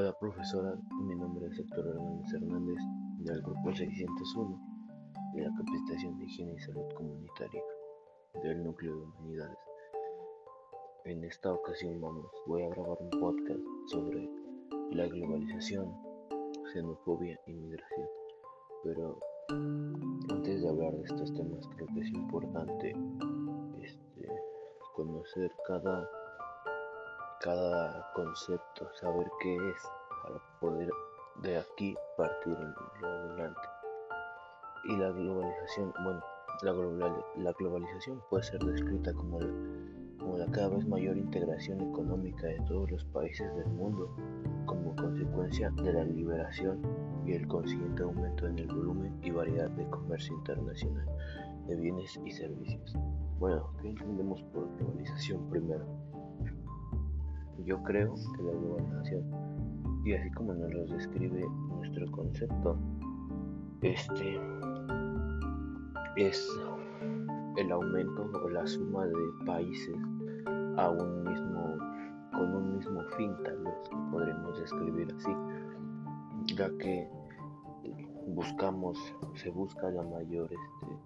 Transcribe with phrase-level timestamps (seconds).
[0.00, 2.78] Hola profesora, mi nombre es Héctor Hernández Hernández
[3.18, 4.58] del grupo 601
[5.34, 7.62] de la capacitación de higiene y salud comunitaria
[8.42, 9.58] del núcleo de humanidades.
[11.04, 14.26] En esta ocasión vamos, voy a grabar un podcast sobre
[14.92, 15.94] la globalización,
[16.72, 18.08] xenofobia y migración.
[18.82, 19.18] Pero
[20.30, 22.96] antes de hablar de estos temas creo que es importante
[23.82, 24.28] este,
[24.94, 26.08] conocer cada
[27.40, 29.90] cada concepto, saber qué es
[30.22, 30.90] para poder
[31.42, 32.56] de aquí partir
[33.00, 33.60] lo adelante.
[34.84, 36.22] Y la globalización, bueno,
[36.62, 39.52] la, la globalización puede ser descrita como la,
[40.18, 44.14] como la cada vez mayor integración económica de todos los países del mundo
[44.66, 46.82] como consecuencia de la liberación
[47.24, 51.06] y el consiguiente aumento en el volumen y variedad de comercio internacional
[51.66, 52.96] de bienes y servicios.
[53.38, 55.99] Bueno, ¿qué entendemos por globalización primero?
[57.64, 59.24] Yo creo que la globalización,
[60.04, 62.76] y así como nos lo describe nuestro concepto,
[63.82, 64.40] este
[66.16, 66.48] es
[67.56, 69.14] el aumento o la suma de
[69.46, 69.96] países
[70.76, 71.78] a un mismo
[72.32, 73.74] con un mismo fin tal vez
[74.10, 75.34] podremos describir así
[76.54, 77.08] ya que
[78.28, 78.98] buscamos
[79.34, 80.98] se busca la mayor este,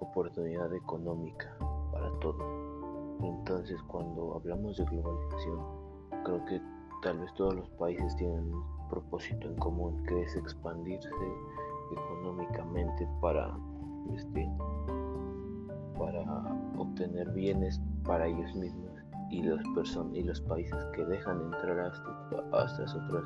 [0.00, 1.56] oportunidad económica
[1.92, 2.44] para todos
[3.22, 5.79] entonces cuando hablamos de globalización
[6.24, 6.60] creo que
[7.02, 11.08] tal vez todos los países tienen un propósito en común que es expandirse
[11.92, 13.56] económicamente para
[14.14, 14.50] este
[15.98, 16.22] para
[16.78, 18.90] obtener bienes para ellos mismos
[19.30, 19.42] y
[19.74, 23.24] personas y los países que dejan entrar a, estas otras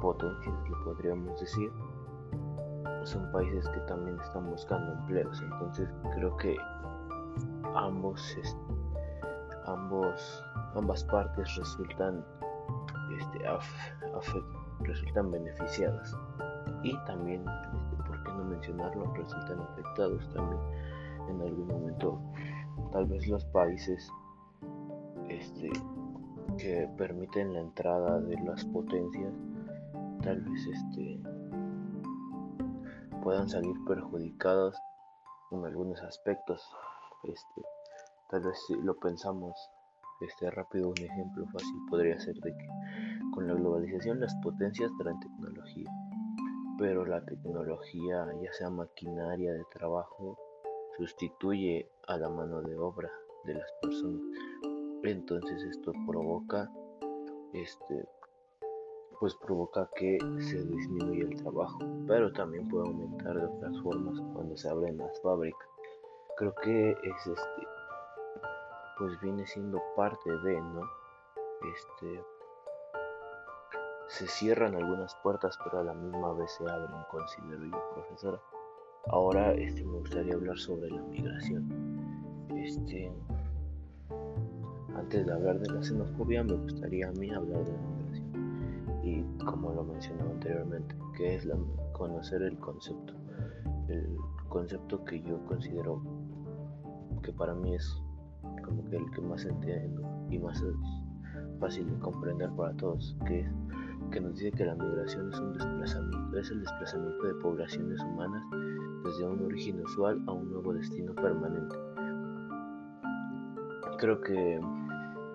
[0.00, 1.70] potencias que podríamos decir.
[3.04, 6.56] Son países que también están buscando empleos entonces creo que
[7.76, 8.36] ambos
[9.66, 10.44] ambos
[10.76, 12.24] ambas partes resultan
[13.18, 13.38] este,
[14.80, 16.16] resultan beneficiadas.
[16.82, 20.60] Y también este, por qué no mencionarlo resultan afectados también
[21.28, 22.20] en algún momento
[22.92, 24.10] tal vez los países
[25.28, 25.70] este,
[26.58, 29.32] que permiten la entrada de las potencias
[30.22, 31.20] tal vez este
[33.22, 34.76] puedan salir perjudicados
[35.50, 36.62] en algunos aspectos.
[37.24, 37.62] Este
[38.30, 39.56] tal vez si lo pensamos
[40.20, 42.68] este rápido un ejemplo fácil podría ser de que
[43.32, 45.90] con la globalización las potencias traen tecnología,
[46.78, 50.38] pero la tecnología, ya sea maquinaria de trabajo,
[50.96, 53.10] sustituye a la mano de obra
[53.44, 54.22] de las personas.
[55.02, 56.70] Entonces esto provoca
[57.52, 58.08] este
[59.18, 64.56] pues provoca que se disminuya el trabajo, pero también puede aumentar de otras formas cuando
[64.56, 65.68] se abren las fábricas.
[66.36, 67.75] Creo que es este
[68.96, 70.82] pues viene siendo parte de, ¿no?
[71.74, 72.24] Este
[74.08, 78.40] se cierran algunas puertas, pero a la misma vez se abren, considero yo, profesora.
[79.08, 81.68] Ahora este, me gustaría hablar sobre la migración.
[82.56, 83.12] Este,
[84.94, 89.00] antes de hablar de la xenofobia, me gustaría a mí hablar de la migración.
[89.02, 91.56] Y como lo mencionaba anteriormente, que es la,
[91.92, 93.12] conocer el concepto.
[93.88, 94.16] El
[94.48, 96.00] concepto que yo considero
[97.22, 98.02] que para mí es
[98.66, 100.74] como que el que más entiendo y más es
[101.58, 103.48] fácil de comprender para todos, que
[104.10, 108.42] que nos dice que la migración es un desplazamiento, es el desplazamiento de poblaciones humanas
[109.04, 111.76] desde un origen usual a un nuevo destino permanente.
[113.98, 114.60] Creo que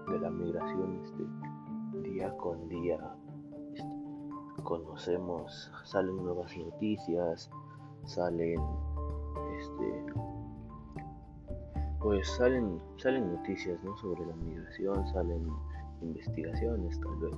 [0.07, 2.97] de la migración este, día con día
[3.73, 7.49] este, conocemos, salen nuevas noticias,
[8.05, 8.59] salen
[9.59, 10.05] este
[12.01, 13.95] pues salen, salen noticias ¿no?
[13.97, 15.47] sobre la migración, salen
[16.01, 17.35] investigaciones tal vez.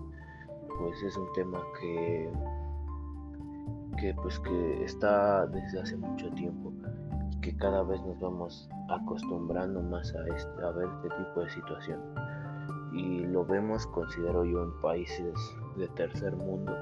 [0.79, 2.31] Pues es un tema que,
[4.00, 6.72] que pues que está desde hace mucho tiempo
[7.31, 11.50] y que cada vez nos vamos acostumbrando más a, este, a ver este tipo de
[11.50, 12.00] situación.
[12.94, 15.33] Y lo vemos, considero yo, en países
[15.77, 16.74] de tercer mundo,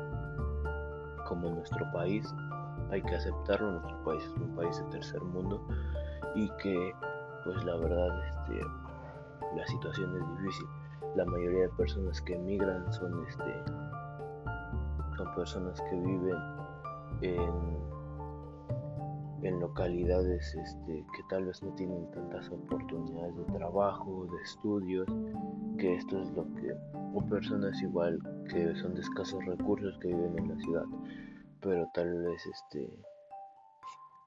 [1.27, 2.27] como nuestro país.
[2.91, 5.65] Hay que aceptarlo, nuestro país es un país de tercer mundo
[6.35, 6.93] y que
[7.43, 8.61] pues la verdad este,
[9.55, 10.67] la situación es difícil.
[11.15, 13.63] La mayoría de personas que emigran son este
[15.17, 16.37] son personas que viven
[17.21, 17.79] en,
[19.43, 25.07] en localidades este, que tal vez no tienen tantas oportunidades de trabajo, de estudios,
[25.77, 26.73] que esto es lo que,
[27.13, 30.85] o personas igual que son de escasos recursos que viven en la ciudad,
[31.59, 32.89] pero tal vez este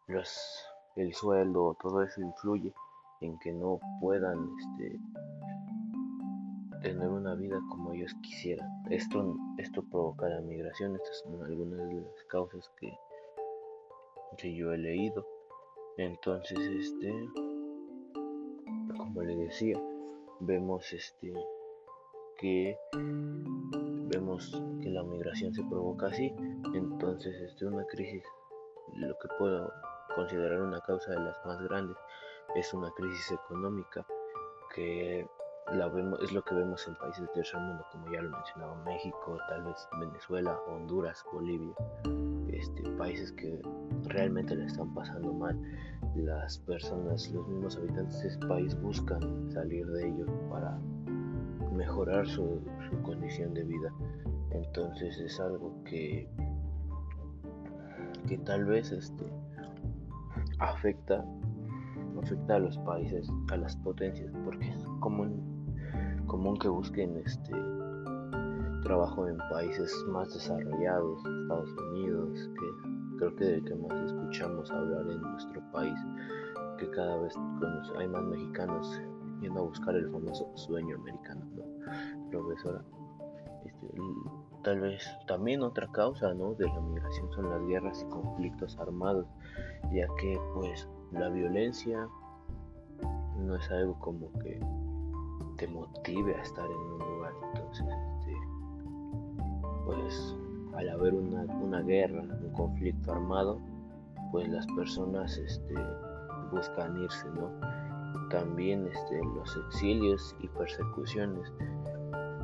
[0.09, 0.67] los,
[0.97, 2.75] el sueldo, todo eso influye
[3.21, 5.01] en que no puedan este,
[6.83, 8.69] tener una vida como ellos quisieran.
[8.91, 12.93] Esto, esto provoca la migración, estas son algunas de las causas que,
[14.37, 15.27] que yo he leído.
[15.97, 17.13] Entonces, este,
[18.97, 19.81] como le decía,
[20.41, 21.33] vemos este
[22.39, 22.77] que
[24.09, 26.35] vemos que la migración se provoca así,
[26.75, 28.25] entonces este una crisis,
[28.97, 29.73] lo que puedo
[30.15, 31.97] considerar una causa de las más grandes
[32.55, 34.07] es una crisis económica
[34.75, 35.27] que
[35.73, 38.75] la vemos, es lo que vemos en países del tercer mundo, como ya lo mencionaba
[38.85, 41.75] México, tal vez Venezuela, Honduras, Bolivia,
[42.49, 43.63] este, países que
[44.05, 45.59] realmente le están pasando mal.
[46.15, 50.79] Las personas, los mismos habitantes de ese país buscan salir de ello para
[51.73, 53.93] mejorar su, su condición de vida.
[54.51, 56.29] Entonces es algo que,
[58.29, 59.25] que tal vez este,
[60.59, 61.25] afecta
[62.25, 65.77] afecta a los países, a las potencias, porque es común,
[66.27, 67.53] común que busquen este
[68.83, 75.11] trabajo en países más desarrollados, Estados Unidos, que creo que del que más escuchamos hablar
[75.11, 75.95] en nuestro país,
[76.79, 77.35] que cada vez
[77.99, 79.01] hay más mexicanos
[79.41, 82.31] yendo a buscar el famoso sueño americano, ¿no?
[82.31, 82.83] Profesora,
[83.67, 83.87] este,
[84.63, 86.55] tal vez también otra causa, ¿no?
[86.55, 89.27] De la migración son las guerras y conflictos armados,
[89.93, 92.09] ya que pues la violencia
[93.39, 94.61] no es algo como que
[95.57, 97.33] te motive a estar en un lugar.
[97.55, 97.87] Entonces,
[98.19, 98.37] este,
[99.87, 100.37] pues
[100.77, 103.61] al haber una, guerra, un conflicto armado,
[104.33, 105.75] pues las personas este,
[106.51, 107.51] buscan irse, ¿no?
[108.31, 111.53] También este, los exilios y persecuciones.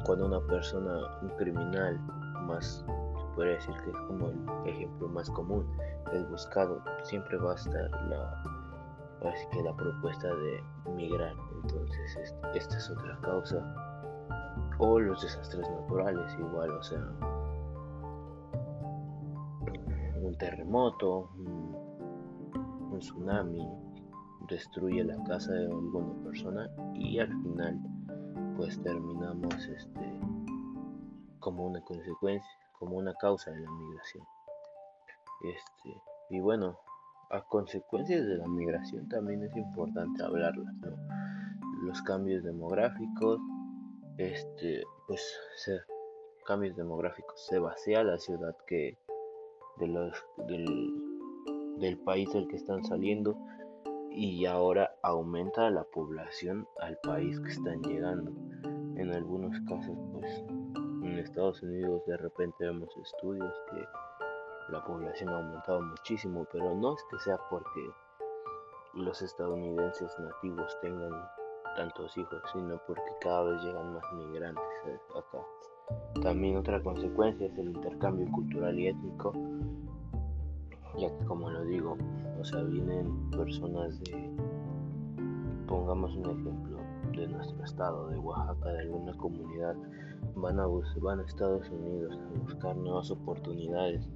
[0.04, 1.98] Cuando una persona, un criminal,
[2.46, 2.84] más
[3.34, 5.66] podría decir que es como el ejemplo más común,
[6.12, 8.59] es buscado, siempre va a estar la
[9.28, 10.62] así que la propuesta de
[10.94, 11.34] migrar.
[11.62, 13.74] Entonces esta es otra causa.
[14.78, 17.06] O los desastres naturales igual, o sea,
[20.20, 23.66] un terremoto, un, tsunami
[24.48, 27.80] destruye la casa de alguna persona y al final
[28.58, 30.20] pues terminamos este
[31.38, 34.24] como una consecuencia, como una causa de la migración.
[35.42, 36.78] Este, y bueno,
[37.30, 40.74] a consecuencias de la migración también es importante hablarlas,
[41.82, 43.40] Los cambios demográficos,
[44.18, 45.22] este, pues,
[46.44, 48.98] cambios demográficos, se vacía la ciudad que
[49.78, 50.12] de los,
[50.48, 50.92] del,
[51.78, 53.36] del país del que están saliendo
[54.10, 58.32] y ahora aumenta la población al país que están llegando.
[58.96, 60.44] En algunos casos, pues,
[61.04, 63.84] en Estados Unidos de repente vemos estudios que
[64.70, 67.90] la población ha aumentado muchísimo, pero no es que sea porque
[68.94, 71.12] los estadounidenses nativos tengan
[71.76, 74.64] tantos hijos, sino porque cada vez llegan más migrantes
[75.16, 75.38] acá.
[76.22, 79.32] También otra consecuencia es el intercambio cultural y étnico,
[80.98, 81.96] ya que como lo digo,
[82.38, 84.30] o sea, vienen personas de,
[85.66, 86.78] pongamos un ejemplo,
[87.12, 89.74] de nuestro estado, de Oaxaca, de alguna comunidad,
[90.36, 90.66] van a,
[91.00, 94.08] van a Estados Unidos a buscar nuevas oportunidades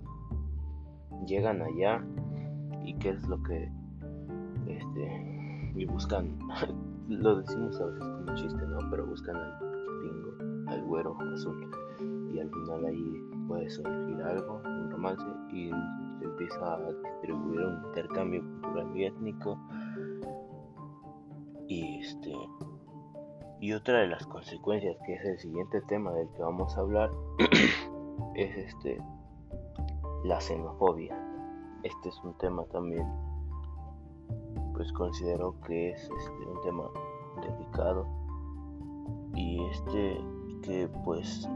[1.26, 2.04] llegan allá
[2.84, 3.70] y qué es lo que
[4.66, 6.38] este y buscan
[7.08, 11.70] lo decimos a veces como chiste no pero buscan al pingo al güero azul.
[12.32, 15.70] Y al final ahí puede surgir algo un romance y
[16.18, 19.58] se empieza a distribuir un intercambio cultural y étnico.
[21.68, 22.32] Y este
[23.60, 27.10] y otra de las consecuencias que es el siguiente tema del que vamos a hablar
[28.34, 28.98] es este
[30.24, 31.14] la xenofobia.
[31.82, 33.06] Este es un tema también,
[34.72, 36.84] pues considero que es este, un tema
[37.42, 38.06] delicado.
[39.34, 40.18] Y este
[40.62, 41.46] que pues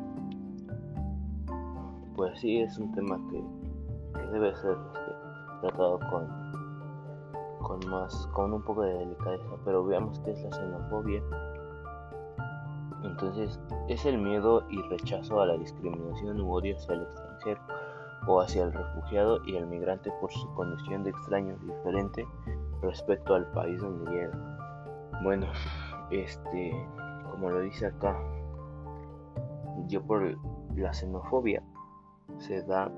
[2.14, 3.42] pues sí es un tema que,
[4.32, 5.12] debe ser este,
[5.62, 6.48] tratado con
[7.62, 9.56] con más con un poco de delicadeza.
[9.64, 11.22] Pero veamos qué es la xenofobia.
[13.02, 13.58] Entonces
[13.88, 17.77] es el miedo y rechazo a la discriminación u odio hacia el extranjero
[18.28, 22.28] o hacia el refugiado y el migrante por su condición de extraño diferente
[22.82, 25.10] respecto al país donde llega.
[25.22, 25.46] Bueno,
[26.10, 26.72] este,
[27.32, 28.16] como lo dice acá,
[29.86, 30.36] yo por
[30.76, 31.62] la xenofobia
[32.38, 32.92] se da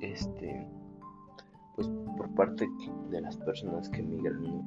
[0.00, 0.68] este
[1.76, 2.68] pues por parte
[3.10, 4.62] de las personas que migran,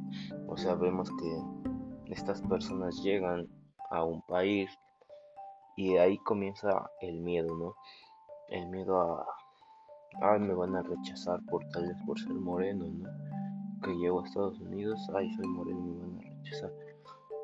[0.47, 3.47] o sea, vemos que estas personas llegan
[3.89, 4.69] a un país
[5.77, 7.75] y ahí comienza el miedo, ¿no?
[8.49, 9.25] El miedo a
[10.21, 13.09] ay, me van a rechazar por tal vez por ser moreno, ¿no?
[13.81, 16.71] Que llego a Estados Unidos, ay, soy moreno, me van a rechazar.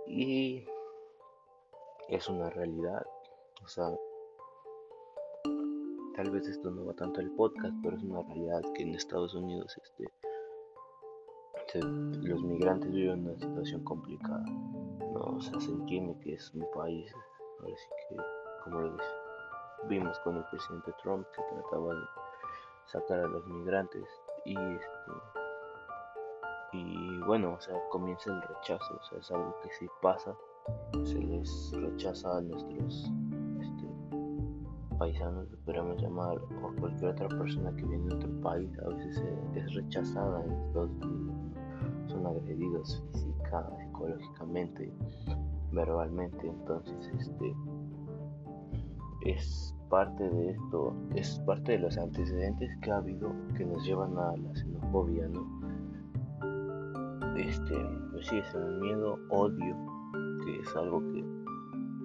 [0.08, 0.66] Y
[2.10, 3.06] es una realidad.
[3.64, 3.90] O sea,
[6.16, 9.34] tal vez esto no va tanto al podcast, pero es una realidad que en Estados
[9.36, 10.06] Unidos este,
[12.22, 14.46] los migrantes viven una situación complicada.
[14.46, 17.12] No, o sea, se entiende que es un país,
[17.60, 17.76] ahora
[18.10, 18.16] que,
[18.64, 18.98] como lo
[19.90, 22.02] vimos con el presidente Trump, que trataba de
[22.94, 24.08] sacar a los migrantes.
[24.46, 25.12] Y este
[26.74, 30.36] y bueno, o sea, comienza el rechazo, o sea, es algo que si pasa,
[31.04, 33.12] se les rechaza a nuestros
[33.62, 39.24] este, paisanos, podríamos llamar, o cualquier otra persona que viene de otro país, a veces
[39.54, 40.90] es rechazada en Estados
[42.08, 44.92] son agredidos física, psicológicamente,
[45.72, 47.56] verbalmente, entonces este
[49.26, 54.18] es parte de esto, es parte de los antecedentes que ha habido que nos llevan
[54.18, 55.46] a la xenofobia, ¿no?
[57.38, 57.76] Este,
[58.12, 59.76] pues sí, es el miedo, odio,
[60.46, 61.24] que es algo que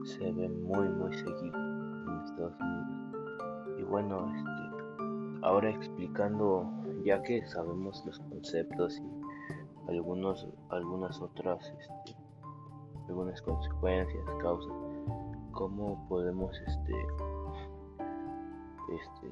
[0.05, 3.79] se ve muy, muy seguido en Estados Unidos.
[3.79, 6.71] Y bueno, este, ahora explicando,
[7.05, 12.17] ya que sabemos los conceptos y algunos, algunas otras, este,
[13.09, 14.88] algunas consecuencias, causas,
[15.59, 16.95] cómo podemos, este,
[18.95, 19.29] este,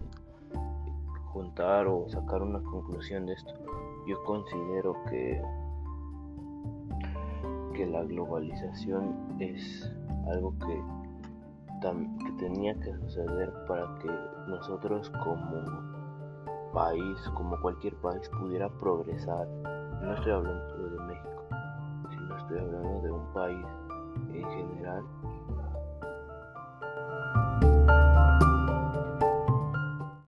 [1.26, 3.54] juntar o sacar una conclusión de esto.
[4.08, 5.40] Yo considero que,
[7.74, 9.88] que la globalización es
[10.26, 10.82] algo que,
[12.24, 14.10] que tenía que suceder para que
[14.48, 15.62] nosotros como
[16.72, 19.46] país, como cualquier país, pudiera progresar.
[20.02, 21.44] No estoy hablando de México,
[22.10, 23.66] sino estoy hablando de un país
[24.32, 25.04] en general